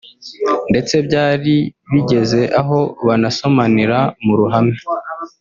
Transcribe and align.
ndetse 0.71 0.95
byari 1.07 1.55
bigeze 1.91 2.41
aho 2.61 2.79
banasomanira 3.05 3.99
mu 4.25 4.33
ruhame 4.39 4.77